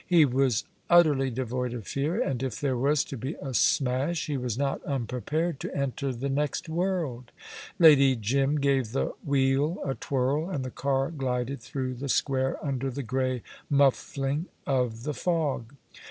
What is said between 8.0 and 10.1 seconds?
Jim gave the wheel a